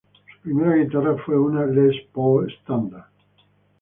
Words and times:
Su 0.33 0.39
primera 0.41 0.77
guitarra 0.77 1.15
fue 1.23 1.37
una 1.39 1.63
Les 1.67 1.95
Paul 2.11 2.51
Standard. 2.63 3.05